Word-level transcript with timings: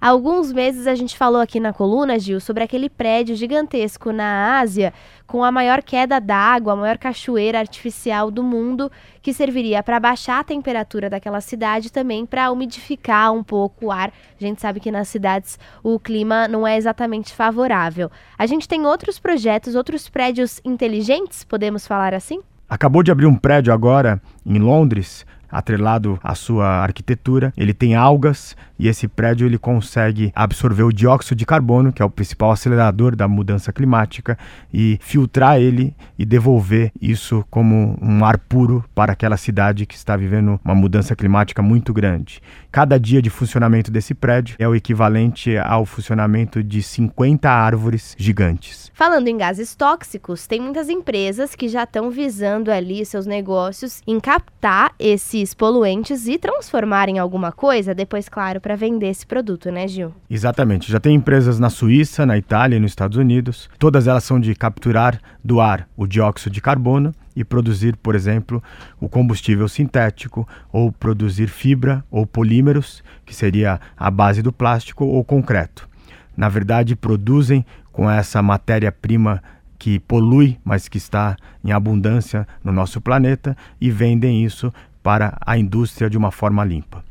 Há 0.00 0.10
alguns 0.10 0.52
meses 0.52 0.86
a 0.86 0.94
gente 0.94 1.18
falou 1.18 1.40
aqui 1.40 1.58
na 1.58 1.72
coluna, 1.72 2.20
Gil, 2.20 2.38
sobre 2.38 2.62
aquele 2.62 2.88
prédio 2.88 3.34
gigantesco 3.34 4.12
na 4.12 4.60
Ásia 4.60 4.94
com 5.26 5.42
a 5.42 5.50
maior 5.50 5.82
queda 5.82 6.20
d'água, 6.20 6.74
a 6.74 6.76
maior 6.76 6.96
cachoeira 6.98 7.58
artificial 7.58 8.30
do 8.30 8.40
mundo, 8.40 8.92
que 9.20 9.32
serviria 9.32 9.82
para 9.82 9.98
baixar 9.98 10.38
a 10.38 10.44
temperatura 10.44 11.10
daquela 11.10 11.40
cidade 11.40 11.90
também 11.90 12.24
para 12.24 12.52
umidificar 12.52 13.32
um 13.32 13.42
pouco 13.42 13.86
o 13.86 13.90
ar. 13.90 14.12
A 14.40 14.44
gente 14.44 14.60
sabe 14.60 14.78
que 14.78 14.92
nas 14.92 15.08
cidades 15.08 15.58
o 15.82 15.98
clima 15.98 16.46
não 16.46 16.64
é 16.64 16.76
exatamente 16.76 17.34
favorável. 17.34 18.08
A 18.38 18.46
gente 18.46 18.68
tem 18.68 18.86
outros 18.86 19.18
projetos, 19.18 19.74
outros 19.74 20.08
prédios 20.08 20.60
inteligentes, 20.64 21.42
podemos 21.42 21.88
falar 21.88 22.14
assim? 22.14 22.40
Acabou 22.68 23.02
de 23.02 23.10
abrir 23.10 23.26
um 23.26 23.34
prédio 23.34 23.72
agora 23.72 24.22
em 24.46 24.60
Londres 24.60 25.26
atrelado 25.50 26.18
à 26.22 26.34
sua 26.34 26.66
arquitetura. 26.66 27.52
Ele 27.56 27.72
tem 27.74 27.94
algas 27.94 28.56
e 28.78 28.86
esse 28.86 29.08
prédio 29.08 29.46
ele 29.46 29.58
consegue 29.58 30.32
absorver 30.34 30.84
o 30.84 30.92
dióxido 30.92 31.36
de 31.36 31.46
carbono, 31.46 31.92
que 31.92 32.00
é 32.00 32.04
o 32.04 32.10
principal 32.10 32.52
acelerador 32.52 33.16
da 33.16 33.26
mudança 33.26 33.72
climática, 33.72 34.38
e 34.72 34.98
filtrar 35.00 35.58
ele 35.58 35.94
e 36.18 36.24
devolver 36.24 36.92
isso 37.00 37.44
como 37.50 37.98
um 38.00 38.24
ar 38.24 38.38
puro 38.38 38.84
para 38.94 39.12
aquela 39.12 39.36
cidade 39.36 39.86
que 39.86 39.94
está 39.94 40.16
vivendo 40.16 40.60
uma 40.64 40.74
mudança 40.74 41.16
climática 41.16 41.62
muito 41.62 41.92
grande. 41.92 42.40
Cada 42.70 42.98
dia 42.98 43.20
de 43.20 43.30
funcionamento 43.30 43.90
desse 43.90 44.14
prédio 44.14 44.56
é 44.58 44.68
o 44.68 44.74
equivalente 44.74 45.56
ao 45.56 45.84
funcionamento 45.84 46.62
de 46.62 46.82
50 46.82 47.50
árvores 47.50 48.14
gigantes. 48.18 48.92
Falando 48.94 49.28
em 49.28 49.36
gases 49.36 49.74
tóxicos, 49.74 50.46
tem 50.46 50.60
muitas 50.60 50.88
empresas 50.88 51.54
que 51.54 51.68
já 51.68 51.84
estão 51.84 52.10
visando 52.10 52.70
ali 52.70 53.04
seus 53.04 53.26
negócios 53.26 54.02
em 54.06 54.20
captar 54.20 54.92
esses 55.42 55.54
poluentes 55.54 56.26
e 56.26 56.38
transformar 56.38 57.08
em 57.08 57.18
alguma 57.18 57.52
coisa, 57.52 57.94
depois, 57.94 58.28
claro, 58.28 58.60
para 58.60 58.76
vender 58.76 59.08
esse 59.08 59.26
produto, 59.26 59.70
né, 59.70 59.86
Gil? 59.86 60.14
Exatamente. 60.28 60.90
Já 60.90 61.00
tem 61.00 61.14
empresas 61.14 61.58
na 61.58 61.70
Suíça, 61.70 62.24
na 62.24 62.36
Itália 62.36 62.76
e 62.76 62.80
nos 62.80 62.92
Estados 62.92 63.16
Unidos. 63.16 63.68
Todas 63.78 64.06
elas 64.06 64.24
são 64.24 64.38
de 64.38 64.54
capturar 64.54 65.20
do 65.42 65.60
ar 65.60 65.88
o 65.96 66.06
dióxido 66.06 66.52
de 66.52 66.60
carbono 66.60 67.14
e 67.34 67.44
produzir, 67.44 67.96
por 67.96 68.14
exemplo, 68.14 68.62
o 69.00 69.08
combustível 69.08 69.68
sintético, 69.68 70.46
ou 70.72 70.90
produzir 70.90 71.48
fibra 71.48 72.04
ou 72.10 72.26
polímeros, 72.26 73.02
que 73.24 73.34
seria 73.34 73.80
a 73.96 74.10
base 74.10 74.42
do 74.42 74.52
plástico, 74.52 75.04
ou 75.04 75.22
concreto. 75.24 75.88
Na 76.36 76.48
verdade, 76.48 76.96
produzem 76.96 77.64
com 77.92 78.10
essa 78.10 78.42
matéria-prima 78.42 79.42
que 79.78 80.00
polui, 80.00 80.58
mas 80.64 80.88
que 80.88 80.98
está 80.98 81.36
em 81.64 81.70
abundância 81.70 82.46
no 82.64 82.72
nosso 82.72 83.00
planeta, 83.00 83.56
e 83.80 83.90
vendem 83.90 84.44
isso 84.44 84.72
para 85.08 85.38
a 85.40 85.56
indústria 85.56 86.10
de 86.10 86.18
uma 86.18 86.30
forma 86.30 86.62
limpa. 86.62 87.02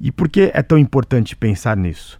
E 0.00 0.10
por 0.10 0.28
que 0.28 0.50
é 0.52 0.60
tão 0.60 0.76
importante 0.76 1.36
pensar 1.36 1.76
nisso? 1.76 2.18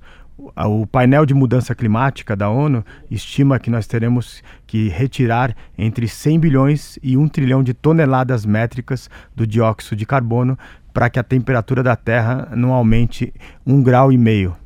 O 0.57 0.87
painel 0.87 1.27
de 1.27 1.35
mudança 1.35 1.75
climática 1.75 2.37
da 2.37 2.49
ONU 2.49 2.85
estima 3.11 3.59
que 3.59 3.69
nós 3.69 3.89
teremos 3.89 4.45
que 4.65 4.89
retirar 4.91 5.57
entre 5.77 6.07
100 6.07 6.39
bilhões 6.39 7.01
e 7.03 7.17
1 7.17 7.27
trilhão 7.31 7.65
de 7.65 7.75
toneladas 7.75 8.47
métricas 8.47 9.11
do 9.35 9.45
dióxido 9.45 9.97
de 9.97 10.07
carbono 10.07 10.57
para 10.95 11.11
que 11.11 11.19
a 11.19 11.25
temperatura 11.25 11.83
da 11.83 11.97
Terra 11.97 12.53
não 12.55 12.73
aumente 12.73 13.35
um 13.67 13.83
grau 13.83 14.13
e 14.13 14.17
meio. 14.17 14.57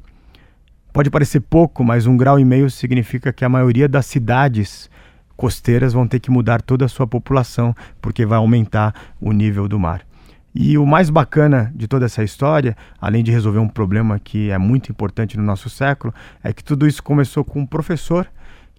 Pode 0.93 1.09
parecer 1.09 1.41
pouco, 1.41 1.83
mas 1.83 2.05
um 2.05 2.15
grau 2.15 2.39
e 2.39 2.45
meio 2.45 2.69
significa 2.69 3.33
que 3.33 3.47
a 3.47 3.49
maioria 3.49 3.89
das 3.89 4.05
cidades 4.05 4.91
costeiras 5.35 5.95
vão 5.95 6.07
ter 6.07 6.21
que 6.21 6.31
mudar 6.31 6.61
toda 6.61 6.85
a 6.85 6.89
sua 6.89 7.07
população, 7.07 7.75
porque 8.03 8.27
vai 8.27 8.37
aumentar 8.37 8.95
o 9.19 9.33
nível 9.33 9.67
do 9.67 9.79
mar. 9.79 10.12
E 10.55 10.77
o 10.77 10.85
mais 10.85 11.09
bacana 11.09 11.73
de 11.75 11.89
toda 11.89 12.05
essa 12.05 12.23
história, 12.23 12.77
além 13.01 13.25
de 13.25 13.31
resolver 13.31 13.59
um 13.59 13.69
problema 13.69 14.19
que 14.19 14.51
é 14.51 14.59
muito 14.59 14.91
importante 14.91 15.37
no 15.37 15.43
nosso 15.43 15.71
século, 15.71 16.13
é 16.45 16.53
que 16.53 16.63
tudo 16.63 16.87
isso 16.87 17.03
começou 17.03 17.43
com 17.45 17.61
um 17.61 17.67
professor 17.67 18.29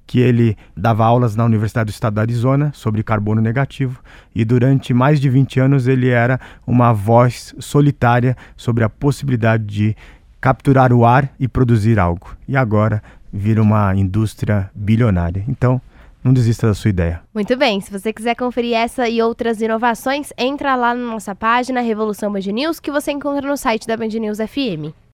que 0.05 0.19
ele 0.19 0.57
dava 0.75 1.05
aulas 1.05 1.35
na 1.35 1.45
Universidade 1.45 1.88
do 1.88 1.94
Estado 1.94 2.16
do 2.16 2.21
Arizona 2.21 2.71
sobre 2.73 3.01
carbono 3.03 3.41
negativo 3.41 4.01
e 4.35 4.44
durante 4.44 4.94
mais 4.94 5.19
de 5.19 5.29
20 5.29 5.59
anos 5.62 5.88
ele 5.88 6.09
era 6.09 6.39
uma 6.67 6.94
voz 6.94 7.56
solitária 7.57 8.35
sobre 8.56 8.83
a 8.83 8.89
possibilidade 8.89 9.63
de 9.63 9.95
capturar 10.41 10.91
o 10.91 11.06
ar 11.06 11.33
e 11.39 11.47
produzir 11.47 12.00
algo. 12.00 12.35
E 12.47 12.57
agora 12.57 13.01
vira 13.31 13.62
uma 13.62 13.95
indústria 13.95 14.69
bilionária. 14.75 15.44
Então, 15.47 15.81
não 16.23 16.34
desista 16.34 16.67
da 16.67 16.73
sua 16.73 16.89
ideia. 16.89 17.22
Muito 17.34 17.56
bem, 17.57 17.81
se 17.81 17.91
você 17.91 18.13
quiser 18.13 18.35
conferir 18.35 18.75
essa 18.75 19.09
e 19.09 19.22
outras 19.22 19.61
inovações, 19.61 20.31
entra 20.38 20.75
lá 20.75 20.95
na 20.95 21.06
nossa 21.11 21.35
página 21.35 21.81
Revolução 21.81 22.31
Band 22.31 22.51
News, 22.51 22.79
que 22.79 22.91
você 22.91 23.11
encontra 23.11 23.47
no 23.47 23.57
site 23.57 23.85
da 23.85 23.97
Band 23.97 24.07
News 24.07 24.38
FM. 24.38 25.03